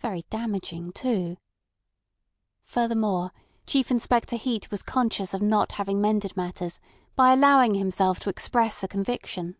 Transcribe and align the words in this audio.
Very 0.00 0.22
damaging, 0.28 0.90
too! 0.90 1.36
Furthermore, 2.64 3.30
Chief 3.64 3.92
Inspector 3.92 4.34
Heat 4.34 4.72
was 4.72 4.82
conscious 4.82 5.32
of 5.34 5.40
not 5.40 5.70
having 5.70 6.00
mended 6.00 6.36
matters 6.36 6.80
by 7.14 7.32
allowing 7.32 7.74
himself 7.74 8.18
to 8.18 8.28
express 8.28 8.82
a 8.82 8.88
conviction. 8.88 9.54